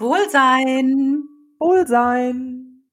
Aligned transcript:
Wohlsein. 0.00 1.24
Wohlsein. 1.58 2.84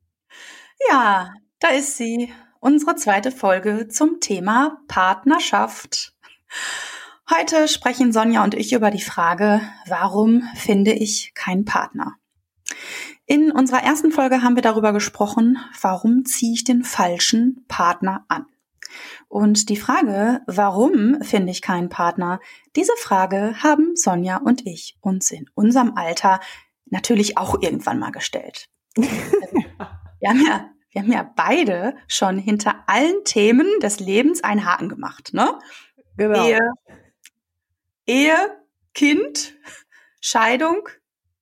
Ja, 0.89 1.31
da 1.61 1.69
ist 1.69 1.95
sie, 1.95 2.33
unsere 2.59 2.97
zweite 2.97 3.31
Folge 3.31 3.87
zum 3.87 4.19
Thema 4.19 4.81
Partnerschaft. 4.89 6.13
Heute 7.33 7.69
sprechen 7.69 8.11
Sonja 8.11 8.43
und 8.43 8.55
ich 8.55 8.73
über 8.73 8.91
die 8.91 9.01
Frage, 9.01 9.61
warum 9.87 10.43
finde 10.55 10.91
ich 10.91 11.31
keinen 11.33 11.63
Partner? 11.63 12.15
In 13.25 13.53
unserer 13.53 13.83
ersten 13.83 14.11
Folge 14.11 14.41
haben 14.41 14.55
wir 14.55 14.61
darüber 14.61 14.91
gesprochen, 14.91 15.57
warum 15.79 16.25
ziehe 16.25 16.55
ich 16.55 16.65
den 16.65 16.83
falschen 16.83 17.63
Partner 17.69 18.25
an? 18.27 18.47
Und 19.29 19.69
die 19.69 19.77
Frage, 19.77 20.41
warum 20.45 21.21
finde 21.21 21.51
ich 21.51 21.61
keinen 21.61 21.87
Partner, 21.87 22.41
diese 22.75 22.93
Frage 22.97 23.63
haben 23.63 23.95
Sonja 23.95 24.37
und 24.37 24.65
ich 24.67 24.97
uns 24.99 25.31
in 25.31 25.49
unserem 25.55 25.93
Alter 25.95 26.41
natürlich 26.89 27.37
auch 27.37 27.61
irgendwann 27.61 27.99
mal 27.99 28.11
gestellt. 28.11 28.69
wir, 28.95 30.29
haben 30.29 30.45
ja, 30.45 30.69
wir 30.91 31.01
haben 31.01 31.11
ja 31.11 31.31
beide 31.35 31.95
schon 32.07 32.37
hinter 32.37 32.83
allen 32.87 33.23
Themen 33.23 33.67
des 33.81 33.99
Lebens 33.99 34.43
einen 34.43 34.65
Haken 34.65 34.89
gemacht, 34.89 35.31
ne? 35.33 35.59
Genau. 36.17 36.45
Ehe, 36.45 36.59
Ehe, 38.05 38.57
Kind, 38.93 39.55
Scheidung, 40.21 40.87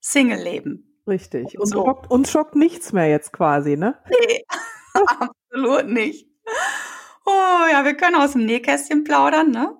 Single-Leben. 0.01 0.99
Richtig. 1.07 1.57
Und 1.59 1.67
so. 1.67 1.85
schockt, 1.85 2.11
uns 2.11 2.31
schockt 2.31 2.55
nichts 2.55 2.91
mehr 2.91 3.07
jetzt 3.07 3.31
quasi, 3.31 3.77
ne? 3.77 3.97
Nee, 4.09 4.45
absolut 4.93 5.87
nicht. 5.87 6.27
Oh 7.25 7.65
ja, 7.71 7.85
wir 7.85 7.95
können 7.95 8.15
aus 8.15 8.33
dem 8.33 8.45
Nähkästchen 8.45 9.03
plaudern, 9.03 9.51
ne? 9.51 9.77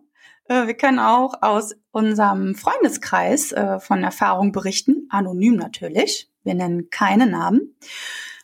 Äh, 0.48 0.68
Wir 0.68 0.76
können 0.76 1.00
auch 1.00 1.42
aus 1.42 1.76
unserem 1.92 2.56
Freundeskreis 2.56 3.52
äh, 3.52 3.80
von 3.80 4.04
Erfahrung 4.04 4.52
berichten, 4.52 5.08
anonym 5.10 5.56
natürlich. 5.56 6.30
Wir 6.44 6.54
nennen 6.54 6.90
keine 6.90 7.26
Namen. 7.28 7.76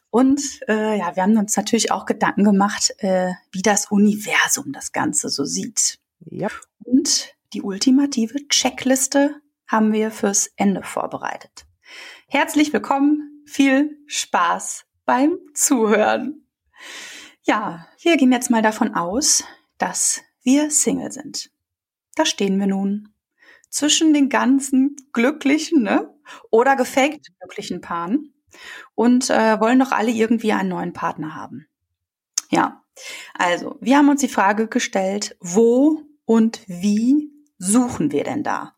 Und 0.10 0.42
äh, 0.68 0.98
ja, 0.98 1.16
wir 1.16 1.24
haben 1.24 1.38
uns 1.38 1.56
natürlich 1.56 1.92
auch 1.92 2.06
Gedanken 2.06 2.44
gemacht, 2.44 2.94
äh, 2.98 3.32
wie 3.52 3.62
das 3.62 3.90
Universum 3.92 4.74
das 4.74 4.92
Ganze 4.92 5.30
so 5.30 5.46
sieht. 5.46 6.00
Ja. 6.20 6.50
Und 6.84 7.34
die 7.54 7.62
ultimative 7.62 8.48
Checkliste 8.50 9.36
haben 9.68 9.94
wir 9.94 10.12
fürs 10.12 10.52
Ende 10.58 10.84
vorbereitet. 10.84 11.66
Herzlich 12.28 12.74
willkommen, 12.74 13.44
viel 13.46 13.98
Spaß 14.08 14.86
beim 15.06 15.38
Zuhören. 15.54 16.46
Ja, 17.44 17.88
wir 18.02 18.18
gehen 18.18 18.32
jetzt 18.32 18.50
mal 18.50 18.62
davon 18.62 18.94
aus, 18.96 19.44
dass 19.78 20.22
wir 20.44 20.72
Single 20.72 21.12
sind. 21.12 21.52
Da 22.16 22.26
stehen 22.26 22.60
wir 22.60 22.68
nun. 22.68 23.14
Zwischen 23.70 24.14
den 24.14 24.30
ganzen 24.30 24.96
glücklichen 25.14 25.84
ne? 25.84 26.14
oder 26.50 26.76
gefaked 26.76 27.28
glücklichen 27.40 27.82
Paaren 27.82 28.34
und 28.96 29.30
äh, 29.30 29.60
wollen 29.60 29.80
doch 29.80 29.92
alle 29.92 30.12
irgendwie 30.12 30.52
einen 30.52 30.70
neuen 30.70 30.94
Partner 30.94 31.36
haben. 31.36 31.68
Ja, 32.50 32.84
also 33.34 33.78
wir 33.80 33.98
haben 33.98 34.10
uns 34.10 34.22
die 34.22 34.28
Frage 34.28 34.68
gestellt, 34.68 35.38
wo 35.40 36.02
und 36.26 36.62
wie 36.68 37.32
suchen 37.58 38.12
wir 38.12 38.26
denn 38.26 38.44
da? 38.44 38.76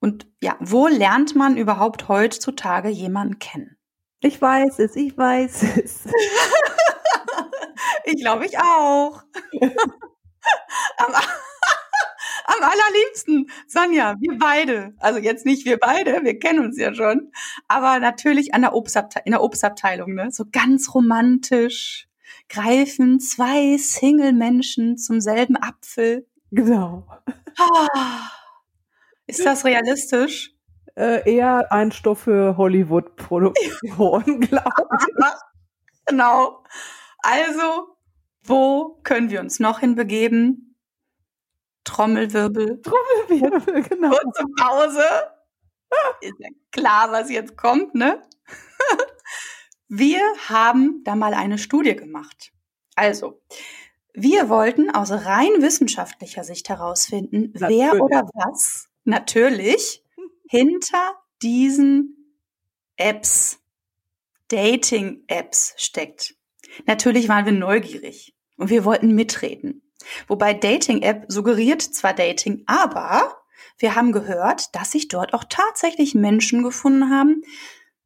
Und 0.00 0.26
ja, 0.42 0.56
wo 0.60 0.86
lernt 0.86 1.36
man 1.36 1.56
überhaupt 1.56 2.08
heutzutage 2.08 2.88
jemanden 2.88 3.38
kennen? 3.38 3.76
Ich 4.20 4.40
weiß 4.40 4.78
es, 4.78 4.96
ich 4.96 5.16
weiß 5.16 5.64
es. 5.84 6.04
Ich 8.10 8.22
glaube, 8.22 8.46
ich 8.46 8.58
auch. 8.58 9.22
am, 10.96 11.12
am 12.48 12.62
allerliebsten, 12.62 13.50
Sonja, 13.66 14.14
wir 14.20 14.38
beide. 14.38 14.94
Also 14.98 15.18
jetzt 15.18 15.44
nicht 15.44 15.66
wir 15.66 15.78
beide, 15.78 16.24
wir 16.24 16.38
kennen 16.38 16.64
uns 16.64 16.78
ja 16.78 16.94
schon. 16.94 17.30
Aber 17.68 17.98
natürlich 17.98 18.54
an 18.54 18.62
der 18.62 18.74
Obstabte 18.74 19.20
in 19.24 19.32
der 19.32 19.42
Obstabteilung, 19.42 20.14
ne? 20.14 20.30
So 20.30 20.44
ganz 20.50 20.94
romantisch 20.94 22.08
greifen 22.48 23.20
zwei 23.20 23.76
Single-Menschen 23.76 24.96
zum 24.96 25.20
selben 25.20 25.56
Apfel. 25.56 26.26
Genau. 26.50 27.06
Ah, 27.58 28.30
ist 29.26 29.44
das 29.44 29.64
realistisch? 29.64 30.54
Äh, 30.96 31.30
eher 31.30 31.70
ein 31.70 31.92
Stoff 31.92 32.20
für 32.20 32.56
Hollywood-Produktion, 32.56 34.40
glaube 34.40 34.70
ich. 34.98 35.24
Genau. 36.10 36.64
Also, 37.18 37.98
wo 38.42 38.98
können 39.02 39.28
wir 39.28 39.40
uns 39.40 39.60
noch 39.60 39.80
hinbegeben? 39.80 40.67
Trommelwirbel. 41.88 42.82
Trommelwirbel, 42.82 43.82
genau. 43.82 44.10
Kurze 44.10 44.44
Pause. 44.60 45.04
Ist 46.20 46.34
ja 46.38 46.48
klar, 46.70 47.10
was 47.10 47.30
jetzt 47.30 47.56
kommt, 47.56 47.94
ne? 47.94 48.22
Wir 49.88 50.20
haben 50.48 51.02
da 51.04 51.16
mal 51.16 51.32
eine 51.32 51.56
Studie 51.56 51.96
gemacht. 51.96 52.52
Also, 52.94 53.40
wir 54.12 54.50
wollten 54.50 54.90
aus 54.90 55.10
rein 55.10 55.62
wissenschaftlicher 55.62 56.44
Sicht 56.44 56.68
herausfinden, 56.68 57.52
wer 57.54 57.94
Natürlich. 57.94 58.02
oder 58.02 58.28
was 58.34 58.88
natürlich 59.04 60.04
hinter 60.50 61.14
diesen 61.40 62.36
Apps, 62.96 63.60
Dating-Apps 64.48 65.74
steckt. 65.78 66.34
Natürlich 66.86 67.28
waren 67.28 67.46
wir 67.46 67.52
neugierig 67.52 68.34
und 68.56 68.68
wir 68.68 68.84
wollten 68.84 69.14
mitreden. 69.14 69.87
Wobei 70.26 70.54
Dating-App 70.54 71.26
suggeriert 71.28 71.82
zwar 71.82 72.14
Dating, 72.14 72.62
aber 72.66 73.36
wir 73.78 73.94
haben 73.94 74.12
gehört, 74.12 74.74
dass 74.74 74.92
sich 74.92 75.08
dort 75.08 75.34
auch 75.34 75.44
tatsächlich 75.48 76.14
Menschen 76.14 76.62
gefunden 76.62 77.10
haben, 77.10 77.42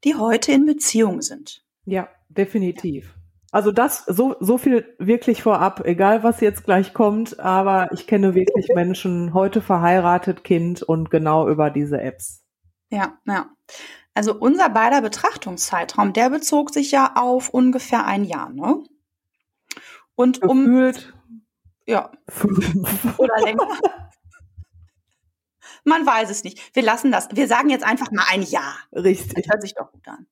die 0.05 0.17
heute 0.17 0.53
in 0.53 0.67
Beziehung 0.67 1.23
sind. 1.23 1.65
Ja, 1.85 2.09
definitiv. 2.29 3.15
Also 3.51 3.71
das, 3.71 4.05
so, 4.07 4.35
so 4.41 4.57
viel 4.57 4.95
wirklich 4.99 5.43
vorab, 5.43 5.85
egal 5.85 6.23
was 6.23 6.41
jetzt 6.41 6.65
gleich 6.65 6.95
kommt, 6.95 7.39
aber 7.39 7.93
ich 7.93 8.07
kenne 8.07 8.35
wirklich 8.35 8.69
Menschen, 8.75 9.35
heute 9.35 9.61
verheiratet, 9.61 10.43
Kind 10.43 10.83
und 10.83 11.11
genau 11.11 11.49
über 11.49 11.69
diese 11.69 12.01
Apps. 12.01 12.43
Ja, 12.89 13.19
ja. 13.27 13.51
Also 14.15 14.35
unser 14.35 14.71
beider 14.71 15.03
Betrachtungszeitraum, 15.03 16.15
der 16.15 16.31
bezog 16.31 16.71
sich 16.71 16.93
ja 16.93 17.13
auf 17.15 17.51
ungefähr 17.51 18.07
ein 18.07 18.25
Jahr, 18.25 18.51
ne? 18.51 18.85
Und 20.15 20.43
um, 20.43 20.65
Gefühlt 20.65 21.15
ja, 21.87 22.11
oder 23.19 23.41
länger. 23.45 23.69
Man 25.85 26.07
weiß 26.07 26.31
es 26.31 26.45
nicht. 26.45 26.75
Wir 26.75 26.83
lassen 26.83 27.11
das. 27.11 27.29
Wir 27.33 27.49
sagen 27.49 27.71
jetzt 27.71 27.85
einfach 27.85 28.11
mal 28.13 28.25
ein. 28.31 28.43
Das 28.43 29.05
Richtig. 29.05 29.49
hört 29.51 29.63
sich 29.63 29.75
doch 29.75 29.91
gut 29.91 30.07
an. 30.07 30.27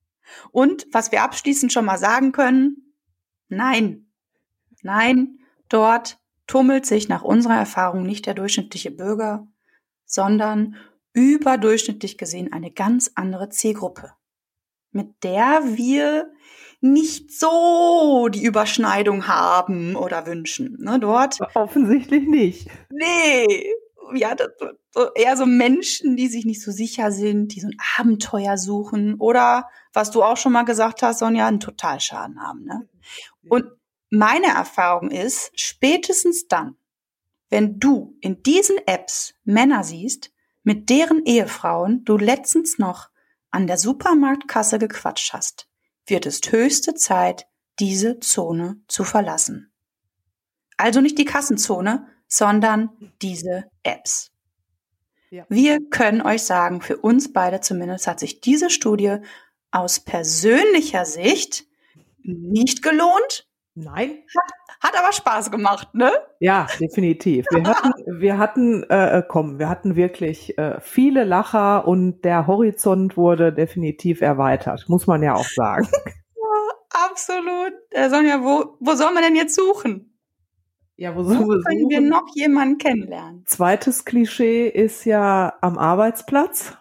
Und 0.52 0.86
was 0.92 1.10
wir 1.10 1.22
abschließend 1.22 1.72
schon 1.72 1.84
mal 1.84 1.98
sagen 1.98 2.32
können, 2.32 2.94
nein, 3.48 4.06
nein, 4.82 5.40
dort 5.68 6.18
tummelt 6.46 6.86
sich 6.86 7.08
nach 7.08 7.22
unserer 7.22 7.56
Erfahrung 7.56 8.04
nicht 8.04 8.26
der 8.26 8.34
durchschnittliche 8.34 8.90
Bürger, 8.90 9.48
sondern 10.04 10.76
überdurchschnittlich 11.12 12.18
gesehen 12.18 12.52
eine 12.52 12.70
ganz 12.70 13.12
andere 13.14 13.48
Zielgruppe, 13.48 14.12
mit 14.92 15.22
der 15.24 15.62
wir 15.64 16.32
nicht 16.80 17.32
so 17.32 18.28
die 18.28 18.44
Überschneidung 18.44 19.26
haben 19.26 19.96
oder 19.96 20.26
wünschen. 20.26 20.76
Ne, 20.80 20.98
dort 20.98 21.38
Offensichtlich 21.54 22.26
nicht. 22.26 22.68
Nee, 22.90 23.72
ja, 24.14 24.34
das, 24.34 24.48
so 24.92 25.12
eher 25.14 25.36
so 25.36 25.46
Menschen, 25.46 26.16
die 26.16 26.28
sich 26.28 26.44
nicht 26.44 26.62
so 26.62 26.72
sicher 26.72 27.12
sind, 27.12 27.54
die 27.54 27.60
so 27.60 27.68
ein 27.68 27.76
Abenteuer 27.96 28.58
suchen 28.58 29.14
oder, 29.14 29.68
was 29.92 30.10
du 30.10 30.22
auch 30.22 30.36
schon 30.36 30.52
mal 30.52 30.64
gesagt 30.64 31.02
hast, 31.02 31.20
Sonja, 31.20 31.46
einen 31.46 31.60
Totalschaden 31.60 32.40
haben. 32.42 32.64
Ne? 32.64 32.88
Und 33.48 33.66
meine 34.10 34.48
Erfahrung 34.48 35.10
ist, 35.10 35.52
spätestens 35.54 36.48
dann, 36.48 36.76
wenn 37.48 37.78
du 37.78 38.16
in 38.20 38.42
diesen 38.42 38.78
Apps 38.86 39.34
Männer 39.44 39.84
siehst, 39.84 40.32
mit 40.62 40.90
deren 40.90 41.24
Ehefrauen 41.24 42.04
du 42.04 42.16
letztens 42.16 42.78
noch 42.78 43.08
an 43.50 43.66
der 43.66 43.78
Supermarktkasse 43.78 44.78
gequatscht 44.78 45.32
hast, 45.32 45.68
wird 46.10 46.26
es 46.26 46.40
höchste 46.50 46.94
Zeit, 46.94 47.46
diese 47.78 48.20
Zone 48.20 48.76
zu 48.88 49.04
verlassen. 49.04 49.72
Also 50.76 51.00
nicht 51.00 51.18
die 51.18 51.24
Kassenzone, 51.24 52.06
sondern 52.28 52.90
diese 53.22 53.64
Apps. 53.82 54.30
Ja. 55.30 55.46
Wir 55.48 55.78
können 55.90 56.22
euch 56.22 56.42
sagen, 56.42 56.80
für 56.80 56.96
uns 56.96 57.32
beide 57.32 57.60
zumindest 57.60 58.06
hat 58.06 58.18
sich 58.18 58.40
diese 58.40 58.70
Studie 58.70 59.18
aus 59.70 60.00
persönlicher 60.00 61.04
Sicht 61.04 61.66
nicht 62.22 62.82
gelohnt, 62.82 63.48
Nein? 63.74 64.18
hat 64.80 64.98
aber 64.98 65.12
Spaß 65.12 65.50
gemacht, 65.50 65.94
ne? 65.94 66.10
Ja, 66.38 66.66
definitiv. 66.80 67.46
Wir 67.50 67.64
hatten, 67.68 67.92
wir 68.20 68.38
hatten, 68.38 68.82
äh, 68.84 69.22
komm, 69.26 69.58
wir 69.58 69.68
hatten 69.68 69.94
wirklich 69.96 70.56
äh, 70.58 70.80
viele 70.80 71.24
Lacher 71.24 71.86
und 71.86 72.24
der 72.24 72.46
Horizont 72.46 73.16
wurde 73.16 73.52
definitiv 73.52 74.20
erweitert, 74.22 74.88
muss 74.88 75.06
man 75.06 75.22
ja 75.22 75.34
auch 75.34 75.44
sagen. 75.48 75.88
Absolut. 76.92 77.72
Äh, 77.90 78.08
Sonja, 78.10 78.42
wo, 78.42 78.76
wo 78.80 78.94
sollen 78.94 79.14
wir 79.14 79.22
denn 79.22 79.36
jetzt 79.36 79.54
suchen? 79.54 80.06
Ja, 80.96 81.14
wo 81.14 81.20
Wo 81.20 81.22
sollen 81.24 81.48
wir 81.48 81.62
können 81.62 81.88
wir 81.88 81.98
suchen? 81.98 82.08
noch 82.10 82.26
jemanden 82.34 82.78
kennenlernen? 82.78 83.42
Zweites 83.46 84.04
Klischee 84.04 84.68
ist 84.68 85.04
ja 85.04 85.54
am 85.60 85.78
Arbeitsplatz. 85.78 86.76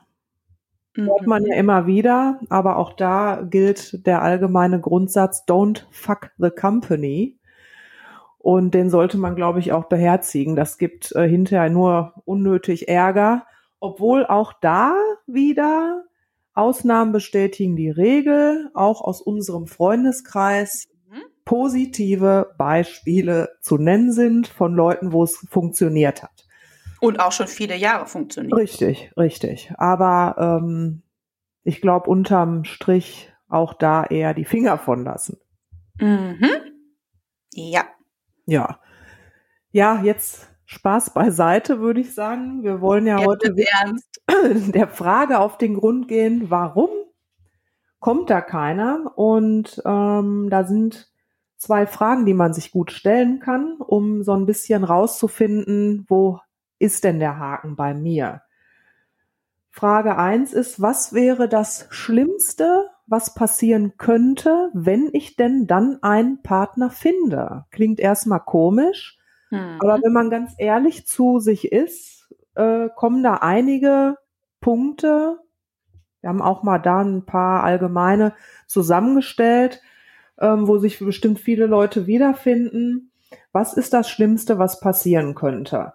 Hört 1.05 1.27
man 1.27 1.45
ja 1.45 1.55
immer 1.55 1.87
wieder, 1.87 2.39
aber 2.49 2.77
auch 2.77 2.93
da 2.93 3.41
gilt 3.49 4.05
der 4.05 4.21
allgemeine 4.21 4.79
Grundsatz, 4.79 5.45
don't 5.47 5.83
fuck 5.91 6.31
the 6.37 6.49
company. 6.49 7.37
Und 8.37 8.73
den 8.73 8.89
sollte 8.89 9.17
man, 9.17 9.35
glaube 9.35 9.59
ich, 9.59 9.73
auch 9.73 9.85
beherzigen. 9.85 10.55
Das 10.55 10.77
gibt 10.77 11.13
äh, 11.15 11.27
hinterher 11.27 11.69
nur 11.69 12.13
unnötig 12.25 12.87
Ärger, 12.87 13.45
obwohl 13.79 14.25
auch 14.25 14.53
da 14.53 14.95
wieder 15.27 16.03
Ausnahmen 16.53 17.11
bestätigen 17.11 17.75
die 17.75 17.89
Regel, 17.89 18.69
auch 18.73 19.01
aus 19.01 19.21
unserem 19.21 19.67
Freundeskreis 19.67 20.87
mhm. 21.09 21.21
positive 21.45 22.53
Beispiele 22.57 23.49
zu 23.61 23.77
nennen 23.77 24.11
sind 24.11 24.47
von 24.47 24.73
Leuten, 24.73 25.13
wo 25.13 25.23
es 25.23 25.45
funktioniert 25.49 26.23
hat. 26.23 26.48
Und 27.01 27.19
auch 27.19 27.31
schon 27.31 27.47
viele 27.47 27.75
Jahre 27.75 28.05
funktioniert. 28.07 28.57
Richtig, 28.57 29.11
richtig. 29.17 29.71
Aber 29.77 30.61
ähm, 30.61 31.03
ich 31.63 31.81
glaube, 31.81 32.09
unterm 32.09 32.65
Strich 32.65 33.31
auch 33.47 33.73
da 33.73 34.03
eher 34.03 34.33
die 34.33 34.45
Finger 34.45 34.77
von 34.77 35.03
lassen. 35.03 35.37
Mhm. 35.99 36.49
Ja. 37.53 37.85
Ja. 38.45 38.79
Ja, 39.71 40.01
jetzt 40.01 40.49
Spaß 40.65 41.13
beiseite, 41.13 41.79
würde 41.79 42.01
ich 42.01 42.13
sagen. 42.13 42.63
Wir 42.63 42.81
wollen 42.81 43.07
ja, 43.07 43.19
ja 43.19 43.25
heute 43.25 43.55
der 44.71 44.87
Frage 44.87 45.39
auf 45.39 45.57
den 45.57 45.75
Grund 45.75 46.07
gehen, 46.07 46.49
warum 46.49 46.89
kommt 47.99 48.29
da 48.29 48.41
keiner? 48.41 49.13
Und 49.15 49.81
ähm, 49.85 50.47
da 50.49 50.63
sind 50.63 51.11
zwei 51.57 51.85
Fragen, 51.85 52.25
die 52.25 52.33
man 52.33 52.53
sich 52.53 52.71
gut 52.71 52.91
stellen 52.91 53.39
kann, 53.39 53.77
um 53.79 54.23
so 54.23 54.33
ein 54.33 54.45
bisschen 54.45 54.83
rauszufinden, 54.83 56.05
wo 56.07 56.39
ist 56.79 57.03
denn 57.03 57.19
der 57.19 57.37
Haken 57.37 57.75
bei 57.75 57.93
mir? 57.93 58.41
Frage 59.69 60.17
eins 60.17 60.51
ist, 60.51 60.81
was 60.81 61.13
wäre 61.13 61.47
das 61.47 61.87
Schlimmste, 61.89 62.89
was 63.07 63.33
passieren 63.33 63.93
könnte, 63.97 64.69
wenn 64.73 65.09
ich 65.13 65.35
denn 65.35 65.67
dann 65.67 65.99
einen 66.01 66.41
Partner 66.41 66.89
finde? 66.89 67.65
Klingt 67.71 67.99
erstmal 67.99 68.41
komisch, 68.41 69.19
mhm. 69.51 69.77
aber 69.79 69.99
wenn 70.01 70.11
man 70.11 70.29
ganz 70.29 70.53
ehrlich 70.57 71.07
zu 71.07 71.39
sich 71.39 71.71
ist, 71.71 72.33
äh, 72.55 72.89
kommen 72.95 73.23
da 73.23 73.35
einige 73.35 74.17
Punkte. 74.59 75.37
Wir 76.21 76.29
haben 76.29 76.41
auch 76.41 76.63
mal 76.63 76.79
da 76.79 77.01
ein 77.01 77.25
paar 77.25 77.63
allgemeine 77.63 78.33
zusammengestellt, 78.67 79.81
ähm, 80.39 80.67
wo 80.67 80.77
sich 80.77 80.99
bestimmt 80.99 81.39
viele 81.39 81.67
Leute 81.67 82.07
wiederfinden. 82.07 83.11
Was 83.51 83.73
ist 83.73 83.93
das 83.93 84.09
Schlimmste, 84.09 84.59
was 84.59 84.79
passieren 84.79 85.35
könnte? 85.35 85.93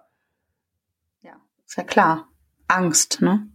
Ist 1.75 1.79
ja 1.79 1.83
klar. 1.83 2.29
Angst, 2.69 3.21
ne? 3.21 3.49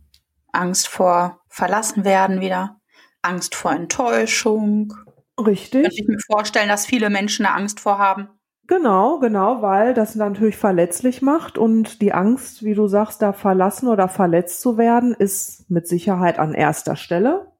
Angst 0.53 0.89
vor 0.89 1.41
verlassen 1.49 2.05
werden 2.05 2.43
wieder. 2.43 2.79
Angst 3.23 3.55
vor 3.55 3.73
Enttäuschung. 3.73 4.93
Richtig. 5.39 5.85
Könnte 5.85 5.97
ich 5.97 6.07
mir 6.07 6.19
vorstellen, 6.27 6.69
dass 6.69 6.85
viele 6.85 7.09
Menschen 7.09 7.45
da 7.45 7.55
Angst 7.55 7.81
vor 7.81 7.97
haben. 7.97 8.29
Genau, 8.67 9.21
genau, 9.21 9.63
weil 9.63 9.95
das 9.95 10.17
natürlich 10.17 10.59
verletzlich 10.59 11.23
macht 11.23 11.57
und 11.57 12.03
die 12.03 12.13
Angst, 12.13 12.63
wie 12.63 12.75
du 12.75 12.89
sagst, 12.89 13.23
da 13.23 13.33
verlassen 13.33 13.89
oder 13.89 14.07
verletzt 14.07 14.61
zu 14.61 14.77
werden, 14.77 15.15
ist 15.15 15.71
mit 15.71 15.89
Sicherheit 15.89 16.39
an 16.39 16.53
erster 16.53 16.97
Stelle. 16.97 17.51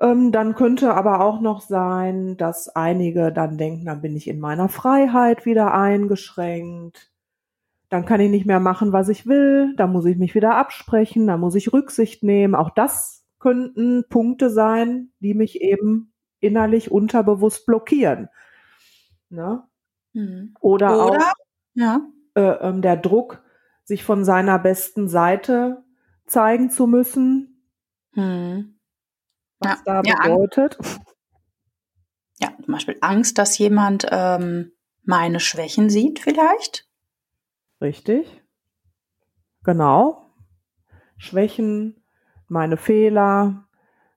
Ähm, 0.00 0.30
dann 0.30 0.54
könnte 0.54 0.94
aber 0.94 1.20
auch 1.20 1.40
noch 1.40 1.62
sein, 1.62 2.36
dass 2.36 2.68
einige 2.68 3.32
dann 3.32 3.58
denken, 3.58 3.86
dann 3.86 4.02
bin 4.02 4.14
ich 4.14 4.28
in 4.28 4.38
meiner 4.38 4.68
Freiheit 4.68 5.46
wieder 5.46 5.74
eingeschränkt 5.74 7.10
dann 7.88 8.04
kann 8.04 8.20
ich 8.20 8.30
nicht 8.30 8.46
mehr 8.46 8.60
machen, 8.60 8.92
was 8.92 9.08
ich 9.08 9.26
will, 9.26 9.74
dann 9.76 9.92
muss 9.92 10.04
ich 10.06 10.16
mich 10.16 10.34
wieder 10.34 10.56
absprechen, 10.56 11.26
dann 11.26 11.40
muss 11.40 11.54
ich 11.54 11.72
Rücksicht 11.72 12.22
nehmen. 12.22 12.54
Auch 12.54 12.70
das 12.70 13.24
könnten 13.38 14.04
Punkte 14.08 14.50
sein, 14.50 15.12
die 15.20 15.34
mich 15.34 15.60
eben 15.60 16.12
innerlich 16.40 16.90
unterbewusst 16.90 17.66
blockieren. 17.66 18.28
Ne? 19.28 19.62
Mhm. 20.12 20.54
Oder, 20.60 21.06
Oder, 21.06 21.18
auch 21.18 21.32
ja. 21.74 22.00
äh, 22.34 22.40
ähm, 22.40 22.82
der 22.82 22.96
Druck, 22.96 23.42
sich 23.84 24.02
von 24.02 24.24
seiner 24.24 24.58
besten 24.58 25.08
Seite 25.08 25.84
zeigen 26.26 26.70
zu 26.70 26.88
müssen. 26.88 27.62
Mhm. 28.14 28.78
Was 29.60 29.82
ja. 29.86 30.02
da 30.02 30.24
bedeutet. 30.24 30.78
Ja, 32.38 32.48
zum 32.62 32.72
Beispiel 32.72 32.98
Angst, 33.00 33.38
dass 33.38 33.56
jemand 33.58 34.06
ähm, 34.10 34.72
meine 35.04 35.40
Schwächen 35.40 35.88
sieht, 35.88 36.18
vielleicht. 36.18 36.85
Richtig. 37.80 38.42
Genau. 39.64 40.30
Schwächen, 41.18 42.02
meine 42.48 42.76
Fehler. 42.76 43.66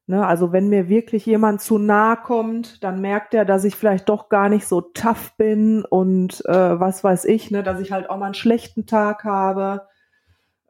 Ne, 0.07 0.25
also 0.25 0.51
wenn 0.51 0.69
mir 0.69 0.89
wirklich 0.89 1.27
jemand 1.27 1.61
zu 1.61 1.77
nahe 1.77 2.17
kommt, 2.17 2.83
dann 2.83 2.99
merkt 2.99 3.35
er, 3.35 3.45
dass 3.45 3.63
ich 3.63 3.75
vielleicht 3.75 4.09
doch 4.09 4.27
gar 4.27 4.49
nicht 4.49 4.67
so 4.67 4.81
tough 4.81 5.33
bin 5.37 5.85
und 5.85 6.43
äh, 6.47 6.79
was 6.79 7.03
weiß 7.03 7.25
ich, 7.25 7.51
ne, 7.51 7.61
dass 7.61 7.79
ich 7.79 7.91
halt 7.91 8.09
auch 8.09 8.17
mal 8.17 8.25
einen 8.25 8.33
schlechten 8.33 8.87
Tag 8.87 9.23
habe. 9.23 9.87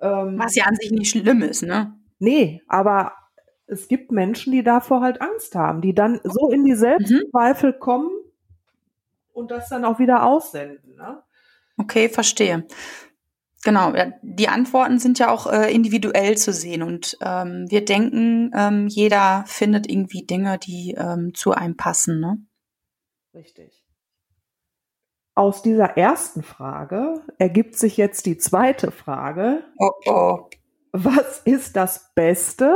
Ähm, 0.02 0.38
was 0.38 0.56
ja 0.56 0.66
an 0.66 0.76
sich 0.76 0.92
nicht 0.92 1.10
schlimm 1.10 1.42
ist, 1.42 1.64
ne? 1.64 1.94
Nee, 2.20 2.62
aber 2.68 3.14
es 3.66 3.88
gibt 3.88 4.12
Menschen, 4.12 4.52
die 4.52 4.64
davor 4.64 5.00
halt 5.02 5.22
Angst 5.22 5.56
haben, 5.56 5.80
die 5.80 5.94
dann 5.94 6.20
so 6.26 6.50
in 6.50 6.66
die 6.66 6.76
Selbstzweifel 6.76 7.74
mhm. 7.74 7.80
kommen 7.80 8.10
und 9.32 9.52
das 9.52 9.70
dann 9.70 9.86
auch 9.86 10.00
wieder 10.00 10.26
aussenden. 10.26 10.96
Ne? 10.98 11.24
Okay, 11.80 12.10
verstehe. 12.10 12.68
Genau, 13.64 13.94
ja, 13.94 14.14
die 14.22 14.48
Antworten 14.48 15.00
sind 15.00 15.20
ja 15.20 15.32
auch 15.32 15.48
äh, 15.48 15.74
individuell 15.74 16.38
zu 16.38 16.54
sehen 16.54 16.82
und 16.84 17.18
ähm, 17.22 17.66
wir 17.70 17.84
denken, 17.84 18.52
ähm, 18.56 18.88
jeder 18.88 19.44
findet 19.48 19.90
irgendwie 19.90 20.26
Dinge, 20.26 20.58
die 20.58 20.96
ähm, 20.98 21.34
zu 21.34 21.52
einem 21.52 21.76
passen. 21.76 22.20
Ne? 22.20 22.38
Richtig. 23.34 23.84
Aus 25.36 25.62
dieser 25.62 25.98
ersten 25.98 26.44
Frage 26.44 27.22
ergibt 27.38 27.76
sich 27.78 27.98
jetzt 27.98 28.26
die 28.26 28.38
zweite 28.38 28.92
Frage. 28.92 29.64
Oh, 29.78 29.92
oh. 30.06 30.50
Was 30.92 31.42
ist 31.46 31.76
das 31.76 32.14
Beste, 32.14 32.76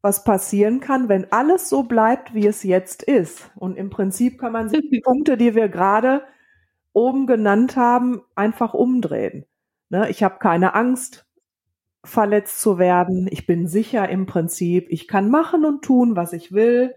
was 0.00 0.24
passieren 0.24 0.80
kann, 0.80 1.08
wenn 1.08 1.30
alles 1.32 1.68
so 1.68 1.84
bleibt, 1.84 2.34
wie 2.34 2.46
es 2.46 2.62
jetzt 2.62 3.02
ist? 3.02 3.50
Und 3.56 3.76
im 3.76 3.90
Prinzip 3.90 4.40
kann 4.40 4.52
man 4.52 4.68
sich 4.68 4.88
die 4.90 5.00
Punkte, 5.04 5.36
die 5.36 5.54
wir 5.54 5.68
gerade 5.68 6.22
oben 6.96 7.26
genannt 7.26 7.76
haben, 7.76 8.22
einfach 8.34 8.72
umdrehen. 8.72 9.44
Ne? 9.90 10.08
Ich 10.08 10.22
habe 10.22 10.38
keine 10.38 10.74
Angst, 10.74 11.26
verletzt 12.02 12.60
zu 12.62 12.78
werden. 12.78 13.28
Ich 13.30 13.46
bin 13.46 13.68
sicher 13.68 14.08
im 14.08 14.24
Prinzip. 14.24 14.86
Ich 14.88 15.06
kann 15.06 15.28
machen 15.28 15.66
und 15.66 15.82
tun, 15.82 16.16
was 16.16 16.32
ich 16.32 16.52
will. 16.52 16.94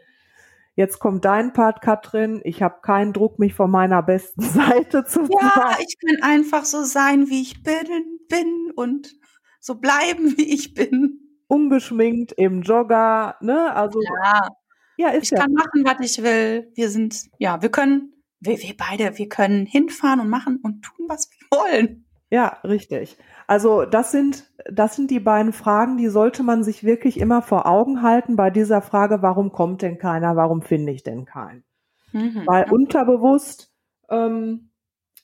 Jetzt 0.76 1.00
kommt 1.00 1.26
dein 1.26 1.52
Part, 1.52 1.82
Katrin. 1.82 2.40
Ich 2.46 2.62
habe 2.62 2.80
keinen 2.82 3.12
Druck, 3.12 3.40
mich 3.40 3.54
von 3.54 3.70
meiner 3.70 4.02
besten 4.02 4.42
Seite 4.42 5.04
zu 5.04 5.24
Ja, 5.24 5.52
zeigen. 5.54 5.86
ich 5.86 5.98
kann 6.00 6.24
einfach 6.24 6.64
so 6.64 6.84
sein, 6.84 7.28
wie 7.28 7.42
ich 7.42 7.62
bin, 7.62 8.20
bin 8.30 8.72
und 8.76 9.14
so 9.60 9.76
bleiben, 9.76 10.38
wie 10.38 10.54
ich 10.54 10.74
bin. 10.76 11.42
Ungeschminkt 11.48 12.32
im 12.34 12.62
Jogger, 12.62 13.36
ne? 13.42 13.76
Also 13.76 14.00
ja, 14.02 14.48
ja 14.96 15.10
ist 15.10 15.24
ich 15.24 15.32
ja. 15.32 15.40
kann 15.40 15.52
machen, 15.52 15.84
was 15.84 16.00
ich 16.00 16.24
will. 16.24 16.72
Wir 16.76 16.90
sind, 16.90 17.26
ja, 17.38 17.62
wir 17.62 17.70
können 17.70 18.14
wir, 18.40 18.58
wir 18.58 18.76
beide, 18.78 19.18
wir 19.18 19.30
können 19.30 19.66
hinfahren 19.66 20.20
und 20.20 20.30
machen 20.30 20.60
und 20.62 20.82
tun, 20.84 21.06
was 21.08 21.30
wir 21.32 21.48
wollen. 21.60 22.06
Ja, 22.32 22.60
richtig. 22.64 23.18
Also 23.48 23.86
das 23.86 24.12
sind, 24.12 24.52
das 24.72 24.96
sind 24.96 25.10
die 25.10 25.20
beiden 25.20 25.52
Fragen, 25.52 25.98
die 25.98 26.10
sollte 26.10 26.44
man 26.44 26.64
sich 26.64 26.84
wirklich 26.84 27.20
immer 27.20 27.42
vor 27.42 27.66
Augen 27.66 28.04
halten 28.04 28.36
bei 28.36 28.52
dieser 28.52 28.84
Frage, 28.84 29.24
warum 29.24 29.52
kommt 29.52 29.82
denn 29.82 29.98
keiner, 29.98 30.36
warum 30.36 30.62
finde 30.62 30.92
ich 30.92 31.02
denn 31.02 31.26
keinen? 31.26 31.64
Mhm, 32.12 32.44
Weil 32.46 32.66
okay. 32.66 32.74
unterbewusst 32.74 33.74
ähm, 34.10 34.70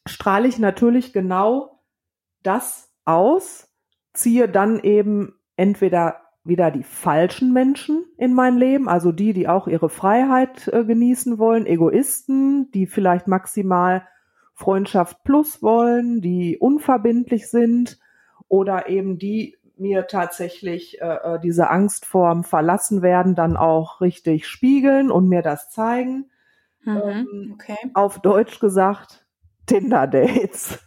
strahle 0.07 0.47
ich 0.47 0.57
natürlich 0.57 1.13
genau 1.13 1.83
das 2.41 2.91
aus, 3.05 3.71
ziehe 4.13 4.49
dann 4.49 4.79
eben 4.79 5.35
entweder 5.55 6.24
wieder 6.45 6.69
die 6.69 6.83
falschen 6.83 7.51
Menschen 7.51 8.05
in 8.17 8.33
mein 8.33 8.57
Leben, 8.57 8.87
also 8.87 9.11
die, 9.11 9.33
die 9.33 9.47
auch 9.47 9.67
ihre 9.67 9.89
Freiheit 9.89 10.67
äh, 10.67 10.85
genießen 10.85 11.39
wollen, 11.39 11.65
Egoisten, 11.65 12.71
die 12.71 12.85
vielleicht 12.85 13.27
maximal 13.27 14.07
Freundschaft 14.53 15.23
plus 15.23 15.61
wollen, 15.63 16.21
die 16.21 16.57
unverbindlich 16.57 17.49
sind 17.49 17.99
oder 18.47 18.87
eben 18.87 19.17
die 19.17 19.57
mir 19.77 20.07
tatsächlich 20.07 21.01
äh, 21.01 21.15
äh 21.35 21.39
diese 21.39 21.69
Angst 21.69 22.05
vorm 22.05 22.43
Verlassen 22.43 23.01
werden 23.01 23.35
dann 23.35 23.57
auch 23.57 23.99
richtig 23.99 24.47
spiegeln 24.47 25.11
und 25.11 25.27
mir 25.27 25.41
das 25.41 25.71
zeigen. 25.71 26.29
Mhm, 26.83 27.01
ähm, 27.03 27.51
okay. 27.53 27.77
Auf 27.93 28.19
Deutsch 28.19 28.59
gesagt, 28.59 29.25
Tinder-Dates. 29.65 30.79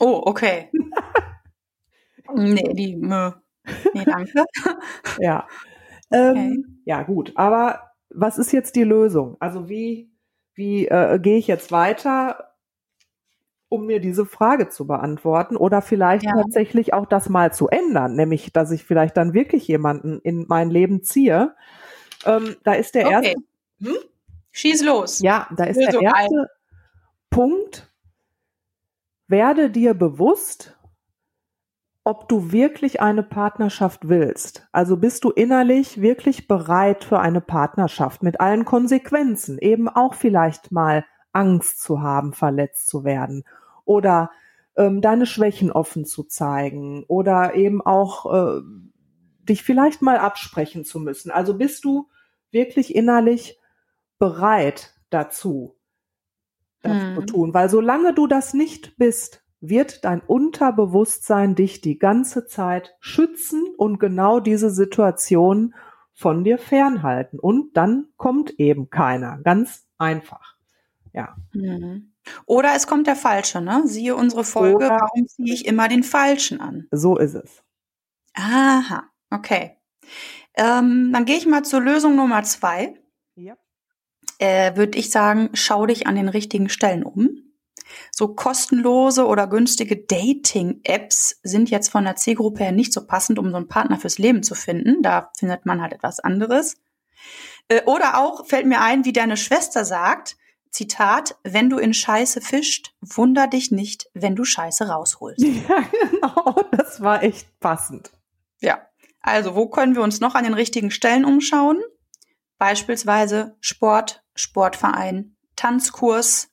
Oh, 0.00 0.22
okay. 0.26 0.70
nee, 2.34 2.74
die, 2.74 2.96
mh. 2.96 3.40
Nee, 3.94 4.04
danke. 4.04 4.44
ja. 5.20 5.46
Ähm, 6.10 6.30
okay. 6.30 6.64
Ja, 6.84 7.02
gut. 7.02 7.32
Aber 7.36 7.92
was 8.10 8.38
ist 8.38 8.52
jetzt 8.52 8.76
die 8.76 8.84
Lösung? 8.84 9.36
Also 9.40 9.68
wie, 9.68 10.10
wie 10.54 10.86
äh, 10.86 11.18
gehe 11.18 11.38
ich 11.38 11.46
jetzt 11.46 11.72
weiter? 11.72 12.48
um 13.68 13.86
mir 13.86 14.00
diese 14.00 14.24
Frage 14.24 14.68
zu 14.68 14.86
beantworten 14.86 15.56
oder 15.56 15.82
vielleicht 15.82 16.24
ja. 16.24 16.32
tatsächlich 16.32 16.94
auch 16.94 17.06
das 17.06 17.28
mal 17.28 17.52
zu 17.52 17.68
ändern, 17.68 18.14
nämlich 18.14 18.52
dass 18.52 18.70
ich 18.70 18.84
vielleicht 18.84 19.16
dann 19.16 19.34
wirklich 19.34 19.68
jemanden 19.68 20.20
in 20.20 20.46
mein 20.48 20.70
Leben 20.70 21.02
ziehe. 21.02 21.54
Ähm, 22.24 22.56
da 22.64 22.72
ist 22.72 22.94
der 22.94 23.06
okay. 23.06 23.14
erste. 23.14 23.34
Hm? 23.82 23.96
Schieß 24.52 24.84
los. 24.84 25.20
Ja, 25.20 25.48
da 25.56 25.64
ist 25.64 25.76
der 25.76 26.00
erste 26.00 26.14
ein. 26.14 26.46
Punkt. 27.30 27.92
Werde 29.28 29.68
dir 29.68 29.92
bewusst, 29.92 30.77
ob 32.08 32.26
du 32.26 32.52
wirklich 32.52 33.02
eine 33.02 33.22
Partnerschaft 33.22 34.08
willst. 34.08 34.66
Also 34.72 34.96
bist 34.96 35.24
du 35.24 35.30
innerlich 35.30 36.00
wirklich 36.00 36.48
bereit 36.48 37.04
für 37.04 37.20
eine 37.20 37.42
Partnerschaft 37.42 38.22
mit 38.22 38.40
allen 38.40 38.64
Konsequenzen, 38.64 39.58
eben 39.58 39.90
auch 39.90 40.14
vielleicht 40.14 40.72
mal 40.72 41.04
Angst 41.32 41.82
zu 41.82 42.00
haben, 42.00 42.32
verletzt 42.32 42.88
zu 42.88 43.04
werden 43.04 43.44
oder 43.84 44.30
ähm, 44.74 45.02
deine 45.02 45.26
Schwächen 45.26 45.70
offen 45.70 46.06
zu 46.06 46.24
zeigen 46.24 47.04
oder 47.08 47.54
eben 47.54 47.82
auch 47.82 48.32
äh, 48.32 48.62
dich 49.42 49.62
vielleicht 49.62 50.00
mal 50.00 50.16
absprechen 50.16 50.86
zu 50.86 51.00
müssen. 51.00 51.30
Also 51.30 51.58
bist 51.58 51.84
du 51.84 52.08
wirklich 52.50 52.94
innerlich 52.94 53.58
bereit 54.18 54.94
dazu, 55.10 55.76
das 56.80 57.02
hm. 57.02 57.16
zu 57.16 57.26
tun. 57.26 57.52
Weil 57.52 57.68
solange 57.68 58.14
du 58.14 58.26
das 58.26 58.54
nicht 58.54 58.96
bist, 58.96 59.44
wird 59.60 60.04
dein 60.04 60.20
Unterbewusstsein 60.20 61.54
dich 61.54 61.80
die 61.80 61.98
ganze 61.98 62.46
Zeit 62.46 62.96
schützen 63.00 63.64
und 63.76 63.98
genau 63.98 64.40
diese 64.40 64.70
Situation 64.70 65.74
von 66.12 66.44
dir 66.44 66.58
fernhalten. 66.58 67.38
Und 67.38 67.76
dann 67.76 68.08
kommt 68.16 68.50
eben 68.58 68.90
keiner. 68.90 69.38
Ganz 69.42 69.86
einfach. 69.98 70.56
Ja. 71.12 71.36
Mhm. 71.52 72.12
Oder 72.46 72.74
es 72.74 72.86
kommt 72.86 73.06
der 73.06 73.16
Falsche, 73.16 73.60
ne? 73.60 73.82
Siehe 73.86 74.14
unsere 74.14 74.44
Folge, 74.44 74.76
Oder 74.76 74.90
warum 74.90 75.26
ziehe 75.26 75.54
ich 75.54 75.66
immer 75.66 75.88
den 75.88 76.02
Falschen 76.02 76.60
an? 76.60 76.86
So 76.90 77.16
ist 77.16 77.34
es. 77.34 77.62
Aha, 78.34 79.04
okay. 79.30 79.76
Ähm, 80.54 81.10
dann 81.12 81.24
gehe 81.24 81.36
ich 81.36 81.46
mal 81.46 81.64
zur 81.64 81.80
Lösung 81.80 82.16
Nummer 82.16 82.42
zwei. 82.42 82.94
Ja. 83.34 83.56
Äh, 84.38 84.76
Würde 84.76 84.98
ich 84.98 85.10
sagen, 85.10 85.50
schau 85.54 85.86
dich 85.86 86.06
an 86.06 86.16
den 86.16 86.28
richtigen 86.28 86.68
Stellen 86.68 87.02
um. 87.02 87.47
So 88.10 88.28
kostenlose 88.34 89.26
oder 89.26 89.46
günstige 89.46 89.96
Dating-Apps 89.96 91.40
sind 91.42 91.70
jetzt 91.70 91.90
von 91.90 92.04
der 92.04 92.16
Zielgruppe 92.16 92.64
her 92.64 92.72
nicht 92.72 92.92
so 92.92 93.06
passend, 93.06 93.38
um 93.38 93.50
so 93.50 93.56
einen 93.56 93.68
Partner 93.68 93.98
fürs 93.98 94.18
Leben 94.18 94.42
zu 94.42 94.54
finden. 94.54 95.02
Da 95.02 95.30
findet 95.36 95.66
man 95.66 95.80
halt 95.80 95.92
etwas 95.92 96.20
anderes. 96.20 96.76
Äh, 97.68 97.82
oder 97.84 98.18
auch 98.18 98.46
fällt 98.46 98.66
mir 98.66 98.80
ein, 98.80 99.04
wie 99.04 99.12
deine 99.12 99.36
Schwester 99.36 99.84
sagt, 99.84 100.36
Zitat, 100.70 101.36
wenn 101.44 101.70
du 101.70 101.78
in 101.78 101.94
Scheiße 101.94 102.40
fischt, 102.40 102.94
wunder 103.00 103.46
dich 103.46 103.70
nicht, 103.70 104.10
wenn 104.14 104.36
du 104.36 104.44
Scheiße 104.44 104.88
rausholst. 104.88 105.42
Ja, 105.68 105.82
genau, 105.90 106.62
das 106.72 107.00
war 107.00 107.22
echt 107.22 107.58
passend. 107.60 108.10
Ja, 108.60 108.86
also 109.20 109.54
wo 109.54 109.68
können 109.68 109.94
wir 109.94 110.02
uns 110.02 110.20
noch 110.20 110.34
an 110.34 110.44
den 110.44 110.54
richtigen 110.54 110.90
Stellen 110.90 111.24
umschauen? 111.24 111.82
Beispielsweise 112.58 113.56
Sport, 113.60 114.24
Sportverein, 114.34 115.36
Tanzkurs 115.56 116.50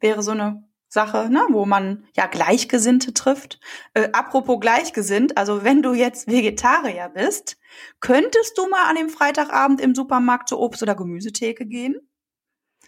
wäre 0.00 0.22
so 0.22 0.32
eine 0.32 0.65
Sache, 0.96 1.28
ne, 1.30 1.46
wo 1.50 1.66
man 1.66 2.04
ja 2.16 2.26
Gleichgesinnte 2.26 3.12
trifft. 3.12 3.60
Äh, 3.92 4.08
apropos 4.12 4.58
Gleichgesinnt, 4.60 5.36
also 5.36 5.62
wenn 5.62 5.82
du 5.82 5.92
jetzt 5.92 6.26
Vegetarier 6.26 7.10
bist, 7.10 7.58
könntest 8.00 8.56
du 8.56 8.66
mal 8.68 8.88
an 8.88 8.96
dem 8.96 9.10
Freitagabend 9.10 9.80
im 9.82 9.94
Supermarkt 9.94 10.48
zur 10.48 10.58
Obst- 10.58 10.82
oder 10.82 10.94
Gemüsetheke 10.94 11.66
gehen? 11.66 11.96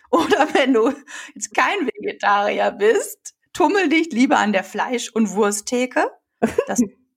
Oder 0.10 0.48
wenn 0.54 0.72
du 0.72 0.90
jetzt 1.34 1.54
kein 1.54 1.86
Vegetarier 1.86 2.70
bist, 2.70 3.34
tummel 3.52 3.90
dich 3.90 4.10
lieber 4.10 4.38
an 4.38 4.54
der 4.54 4.64
Fleisch- 4.64 5.10
und 5.12 5.34
Wursttheke. 5.34 6.10
Das 6.66 6.80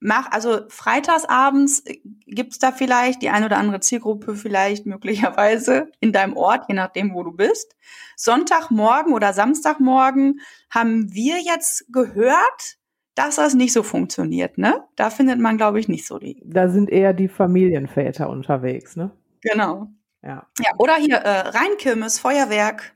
mach, 0.00 0.32
also 0.32 0.62
freitagsabends 0.68 1.84
gibt's 2.26 2.58
da 2.58 2.72
vielleicht 2.72 3.22
die 3.22 3.28
ein 3.28 3.44
oder 3.44 3.58
andere 3.58 3.80
Zielgruppe 3.80 4.34
vielleicht 4.34 4.86
möglicherweise 4.86 5.90
in 6.00 6.12
deinem 6.12 6.36
Ort, 6.36 6.64
je 6.68 6.74
nachdem, 6.74 7.14
wo 7.14 7.22
du 7.22 7.32
bist. 7.32 7.76
Sonntagmorgen 8.16 9.12
oder 9.12 9.32
Samstagmorgen 9.32 10.40
haben 10.70 11.12
wir 11.12 11.38
jetzt 11.40 11.84
gehört, 11.92 12.78
dass 13.14 13.36
das 13.36 13.54
nicht 13.54 13.72
so 13.72 13.82
funktioniert, 13.82 14.56
ne? 14.56 14.84
Da 14.96 15.10
findet 15.10 15.38
man, 15.38 15.58
glaube 15.58 15.78
ich, 15.78 15.88
nicht 15.88 16.06
so 16.06 16.18
die. 16.18 16.42
Da 16.44 16.68
sind 16.68 16.90
eher 16.90 17.12
die 17.12 17.28
Familienväter 17.28 18.30
unterwegs, 18.30 18.96
ne? 18.96 19.10
Genau. 19.42 19.88
Ja. 20.22 20.46
Ja, 20.58 20.70
oder 20.78 20.94
hier 20.94 21.16
äh, 21.16 21.48
Rheinkirmes, 21.48 22.18
Feuerwerk, 22.18 22.94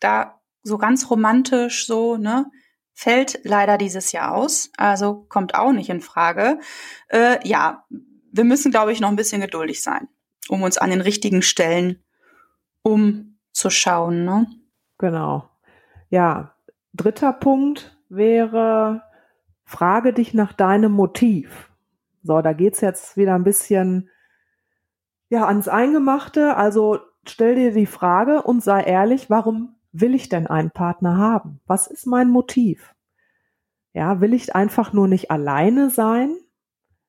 da 0.00 0.40
so 0.62 0.78
ganz 0.78 1.10
romantisch 1.10 1.86
so, 1.86 2.16
ne? 2.16 2.46
Fällt 2.94 3.40
leider 3.42 3.76
dieses 3.76 4.12
Jahr 4.12 4.34
aus, 4.34 4.70
also 4.76 5.26
kommt 5.28 5.56
auch 5.56 5.72
nicht 5.72 5.90
in 5.90 6.00
Frage. 6.00 6.60
Äh, 7.08 7.46
ja, 7.46 7.84
wir 8.32 8.44
müssen, 8.44 8.70
glaube 8.70 8.92
ich, 8.92 9.00
noch 9.00 9.08
ein 9.08 9.16
bisschen 9.16 9.40
geduldig 9.40 9.82
sein, 9.82 10.08
um 10.48 10.62
uns 10.62 10.78
an 10.78 10.90
den 10.90 11.00
richtigen 11.00 11.42
Stellen 11.42 12.02
umzuschauen. 12.82 14.24
Ne? 14.24 14.46
Genau. 14.98 15.48
Ja, 16.08 16.54
dritter 16.92 17.32
Punkt 17.32 17.98
wäre, 18.08 19.02
frage 19.64 20.12
dich 20.12 20.32
nach 20.32 20.52
deinem 20.52 20.92
Motiv. 20.92 21.70
So, 22.22 22.40
da 22.42 22.52
geht's 22.52 22.80
jetzt 22.80 23.16
wieder 23.16 23.34
ein 23.34 23.44
bisschen 23.44 24.08
ja, 25.28 25.46
ans 25.46 25.68
Eingemachte. 25.68 26.56
Also 26.56 27.00
stell 27.26 27.56
dir 27.56 27.72
die 27.72 27.86
Frage 27.86 28.42
und 28.42 28.62
sei 28.62 28.82
ehrlich, 28.82 29.30
warum 29.30 29.74
will 29.94 30.14
ich 30.14 30.28
denn 30.28 30.48
einen 30.48 30.72
Partner 30.72 31.16
haben? 31.16 31.60
Was 31.66 31.86
ist 31.86 32.06
mein 32.06 32.28
Motiv? 32.28 32.94
Ja, 33.92 34.20
will 34.20 34.34
ich 34.34 34.54
einfach 34.54 34.92
nur 34.92 35.06
nicht 35.06 35.30
alleine 35.30 35.88
sein? 35.88 36.36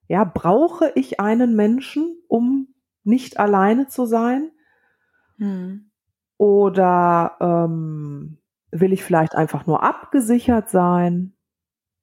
Ja, 0.08 0.24
brauche 0.24 0.92
ich 0.94 1.20
einen 1.20 1.56
Menschen, 1.56 2.16
um 2.28 2.76
nicht 3.04 3.40
alleine 3.40 3.88
zu 3.88 4.06
sein? 4.06 4.52
Hm. 5.38 5.90
Oder 6.38 7.38
ähm, 7.42 8.38
will 8.70 8.94
ich 8.94 9.04
vielleicht 9.04 9.36
einfach 9.36 9.66
nur 9.66 9.82
abgesichert 9.82 10.70
sein? 10.70 11.34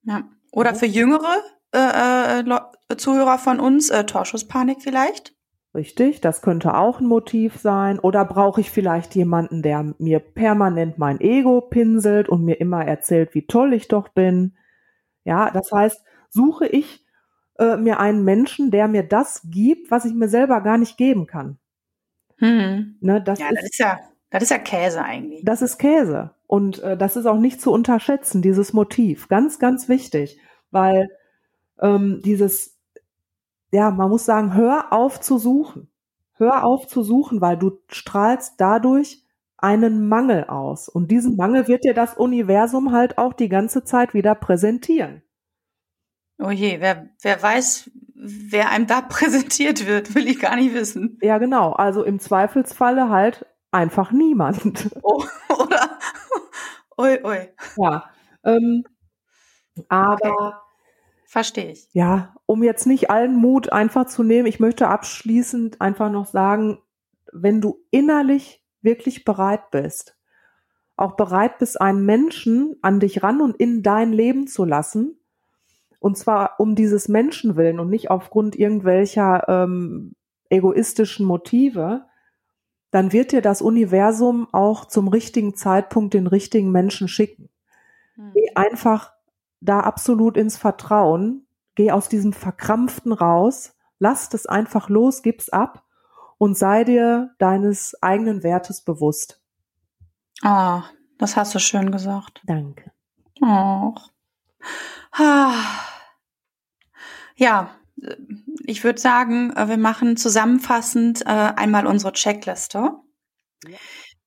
Ja. 0.01 0.23
Oder 0.51 0.75
für 0.75 0.85
jüngere 0.85 1.41
äh, 1.73 2.41
äh, 2.41 2.97
Zuhörer 2.97 3.37
von 3.39 3.61
uns, 3.61 3.89
äh, 3.89 4.05
Torschusspanik 4.05 4.81
vielleicht? 4.81 5.33
Richtig, 5.75 6.21
das 6.21 6.43
könnte 6.43 6.75
auch 6.77 6.99
ein 6.99 7.07
Motiv 7.07 7.57
sein. 7.57 7.97
Oder 7.97 8.25
brauche 8.25 8.61
ich 8.61 8.69
vielleicht 8.69 9.15
jemanden, 9.15 9.63
der 9.63 9.95
mir 9.97 10.19
permanent 10.19 10.99
mein 10.99 11.19
Ego 11.19 11.61
pinselt 11.61 12.29
und 12.29 12.43
mir 12.43 12.59
immer 12.59 12.85
erzählt, 12.85 13.33
wie 13.33 13.47
toll 13.47 13.73
ich 13.73 13.87
doch 13.87 14.09
bin? 14.09 14.55
Ja, 15.23 15.49
das 15.49 15.71
heißt, 15.71 16.03
suche 16.29 16.67
ich 16.67 17.03
äh, 17.57 17.77
mir 17.77 17.99
einen 17.99 18.23
Menschen, 18.23 18.69
der 18.69 18.87
mir 18.87 19.01
das 19.01 19.41
gibt, 19.49 19.89
was 19.89 20.05
ich 20.05 20.13
mir 20.13 20.27
selber 20.27 20.61
gar 20.61 20.77
nicht 20.77 20.95
geben 20.97 21.25
kann. 21.25 21.57
Hm. 22.37 22.97
Ne, 23.01 23.21
das, 23.23 23.39
ja, 23.39 23.47
ist, 23.49 23.55
das 23.55 23.63
ist 23.63 23.79
ja, 23.79 23.99
das 24.29 24.43
ist 24.43 24.49
ja 24.51 24.57
Käse 24.59 25.03
eigentlich. 25.03 25.43
Das 25.43 25.63
ist 25.63 25.79
Käse. 25.79 26.31
Und 26.45 26.83
äh, 26.83 26.95
das 26.95 27.15
ist 27.15 27.25
auch 27.25 27.39
nicht 27.39 27.61
zu 27.61 27.71
unterschätzen, 27.71 28.43
dieses 28.43 28.73
Motiv. 28.73 29.27
Ganz, 29.27 29.57
ganz 29.57 29.89
wichtig, 29.89 30.37
weil 30.69 31.09
ähm, 31.81 32.21
dieses 32.23 32.72
ja, 33.73 33.89
man 33.91 34.09
muss 34.09 34.25
sagen, 34.25 34.53
hör 34.53 34.93
auf 34.93 35.19
zu 35.19 35.37
suchen. 35.39 35.89
Hör 36.35 36.63
auf 36.63 36.87
zu 36.87 37.03
suchen, 37.03 37.41
weil 37.41 37.57
du 37.57 37.79
strahlst 37.89 38.55
dadurch 38.57 39.23
einen 39.57 40.07
Mangel 40.07 40.45
aus. 40.45 40.89
Und 40.89 41.09
diesen 41.09 41.37
Mangel 41.37 41.67
wird 41.67 41.83
dir 41.83 41.93
das 41.93 42.15
Universum 42.15 42.91
halt 42.91 43.17
auch 43.17 43.33
die 43.33 43.49
ganze 43.49 43.83
Zeit 43.83 44.13
wieder 44.13 44.35
präsentieren. 44.35 45.23
Oh 46.39 46.49
je, 46.51 46.79
wer, 46.81 47.09
wer 47.21 47.41
weiß, 47.41 47.89
wer 48.15 48.69
einem 48.69 48.87
da 48.87 49.01
präsentiert 49.09 49.87
wird, 49.87 50.13
will 50.15 50.27
ich 50.27 50.39
gar 50.39 50.55
nicht 50.55 50.73
wissen. 50.73 51.17
Ja, 51.21 51.37
genau. 51.39 51.71
Also 51.73 52.03
im 52.03 52.19
Zweifelsfalle 52.19 53.09
halt 53.09 53.45
einfach 53.71 54.11
niemand. 54.11 54.89
Oh, 55.01 55.23
oder? 55.49 55.97
Ui, 56.97 57.19
ui. 57.23 57.49
Ja. 57.77 58.09
Ähm, 58.43 58.83
aber. 59.89 60.61
Verstehe 61.33 61.71
ich. 61.71 61.89
Ja, 61.93 62.35
um 62.45 62.61
jetzt 62.61 62.85
nicht 62.85 63.09
allen 63.09 63.35
Mut 63.35 63.73
einfach 63.73 64.05
zu 64.05 64.21
nehmen, 64.21 64.45
ich 64.45 64.59
möchte 64.59 64.87
abschließend 64.87 65.81
einfach 65.81 66.11
noch 66.11 66.27
sagen, 66.27 66.77
wenn 67.31 67.59
du 67.59 67.79
innerlich 67.89 68.63
wirklich 68.83 69.25
bereit 69.25 69.71
bist, 69.71 70.15
auch 70.95 71.15
bereit 71.15 71.57
bist, 71.57 71.81
einen 71.81 72.05
Menschen 72.05 72.75
an 72.83 72.99
dich 72.99 73.23
ran 73.23 73.41
und 73.41 73.55
in 73.55 73.81
dein 73.81 74.13
Leben 74.13 74.45
zu 74.45 74.63
lassen, 74.63 75.17
und 75.97 76.19
zwar 76.19 76.59
um 76.59 76.75
dieses 76.75 77.07
Menschenwillen 77.07 77.79
und 77.79 77.89
nicht 77.89 78.11
aufgrund 78.11 78.55
irgendwelcher 78.55 79.49
ähm, 79.49 80.13
egoistischen 80.51 81.25
Motive, 81.25 82.05
dann 82.91 83.11
wird 83.11 83.31
dir 83.31 83.41
das 83.41 83.63
Universum 83.63 84.49
auch 84.51 84.85
zum 84.85 85.07
richtigen 85.07 85.55
Zeitpunkt 85.55 86.13
den 86.13 86.27
richtigen 86.27 86.71
Menschen 86.71 87.07
schicken. 87.07 87.49
Hm. 88.17 88.33
Geh 88.35 88.51
einfach 88.53 89.12
da 89.63 89.79
absolut 89.79 90.37
ins 90.37 90.57
Vertrauen, 90.57 91.47
geh 91.75 91.91
aus 91.91 92.09
diesem 92.09 92.33
Verkrampften 92.33 93.11
raus, 93.11 93.75
lass 93.99 94.29
das 94.29 94.45
einfach 94.45 94.89
los, 94.89 95.21
gib's 95.23 95.49
ab 95.49 95.83
und 96.37 96.57
sei 96.57 96.83
dir 96.83 97.33
deines 97.39 97.95
eigenen 98.01 98.43
Wertes 98.43 98.81
bewusst. 98.81 99.41
Ah, 100.41 100.83
das 101.17 101.37
hast 101.37 101.55
du 101.55 101.59
schön 101.59 101.91
gesagt. 101.91 102.41
Danke. 102.45 102.91
Och. 103.41 104.09
Ja, 107.35 107.71
ich 108.65 108.83
würde 108.83 108.99
sagen, 108.99 109.51
äh, 109.55 109.67
wir 109.67 109.77
machen 109.77 110.17
zusammenfassend 110.17 111.21
äh, 111.25 111.29
einmal 111.29 111.87
unsere 111.87 112.13
Checkliste. 112.13 112.91
Ja. 113.65 113.77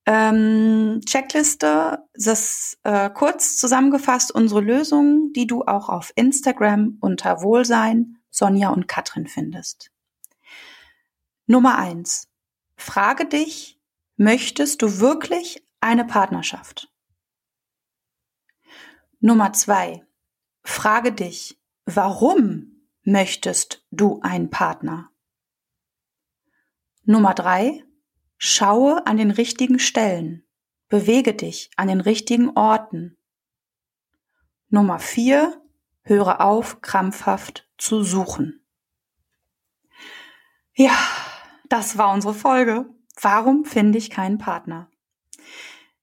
Ähm, 0.09 1.01
Checkliste, 1.05 2.05
das 2.15 2.79
äh, 2.85 3.11
kurz 3.11 3.57
zusammengefasst 3.57 4.31
unsere 4.33 4.61
Lösung, 4.61 5.33
die 5.33 5.49
du 5.49 5.65
auch 5.65 5.89
auf 5.89 6.13
Instagram 6.15 6.99
unter 7.01 7.43
Wohlsein, 7.43 8.19
Sonja 8.31 8.69
und 8.71 8.87
Katrin 8.87 9.27
findest. 9.27 9.91
Nummer 11.47 11.77
eins. 11.79 12.29
Frage 12.77 13.27
dich, 13.27 13.81
möchtest 14.17 14.83
du 14.83 15.01
wirklich 15.01 15.67
eine 15.81 16.05
Partnerschaft? 16.05 16.93
Nummer 19.21 19.53
zwei. 19.53 20.07
Frage 20.63 21.13
dich, 21.13 21.59
warum 21.85 22.89
möchtest 23.03 23.85
du 23.91 24.21
einen 24.23 24.51
Partner? 24.51 25.11
Nummer 27.05 27.35
drei. 27.35 27.85
Schaue 28.39 29.07
an 29.07 29.17
den 29.17 29.31
richtigen 29.31 29.79
Stellen. 29.79 30.45
Bewege 30.89 31.35
dich 31.35 31.71
an 31.77 31.89
den 31.89 32.01
richtigen 32.01 32.51
Orten. 32.51 33.17
Nummer 34.69 34.99
vier, 34.99 35.61
höre 36.03 36.41
auf, 36.41 36.81
krampfhaft 36.81 37.69
zu 37.79 38.03
suchen. 38.03 38.61
Ja, 40.75 40.97
das 41.69 41.99
war 41.99 42.13
unsere 42.13 42.35
Folge. 42.35 42.87
Warum 43.21 43.65
finde 43.65 43.99
ich 43.99 44.11
keinen 44.11 44.39
Partner? 44.39 44.91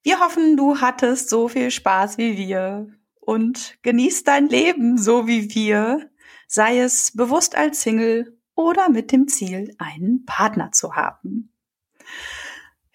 Wir 0.02 0.20
hoffen, 0.20 0.58
du 0.58 0.82
hattest 0.82 1.30
so 1.30 1.48
viel 1.48 1.72
Spaß 1.72 2.18
wie 2.18 2.38
wir 2.38 2.88
und 3.20 3.78
genießt 3.84 4.28
dein 4.28 4.50
Leben 4.50 4.98
so 4.98 5.28
wie 5.28 5.54
wir, 5.56 6.10
sei 6.48 6.80
es 6.80 7.16
bewusst 7.16 7.56
als 7.56 7.82
Single 7.82 8.38
oder 8.56 8.90
mit 8.90 9.12
dem 9.12 9.28
Ziel, 9.28 9.76
einen 9.78 10.26
Partner 10.26 10.72
zu 10.72 10.96
haben. 10.96 11.53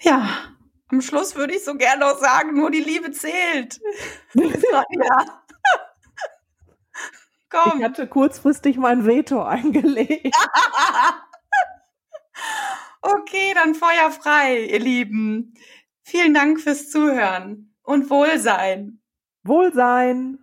Ja, 0.00 0.28
am 0.90 1.02
Schluss 1.02 1.36
würde 1.36 1.54
ich 1.54 1.64
so 1.64 1.74
gerne 1.74 2.00
noch 2.00 2.18
sagen, 2.18 2.54
nur 2.54 2.70
die 2.70 2.80
Liebe 2.80 3.10
zählt. 3.10 3.80
ja. 4.34 4.84
Komm. 7.50 7.78
Ich 7.78 7.84
hatte 7.84 8.06
kurzfristig 8.06 8.76
mein 8.76 9.06
Veto 9.06 9.42
eingelegt. 9.42 10.34
okay, 13.02 13.54
dann 13.54 13.74
Feuer 13.74 14.10
frei, 14.10 14.64
ihr 14.64 14.80
Lieben. 14.80 15.54
Vielen 16.02 16.34
Dank 16.34 16.60
fürs 16.60 16.90
Zuhören 16.90 17.74
und 17.82 18.10
Wohlsein. 18.10 19.00
Wohlsein. 19.42 20.38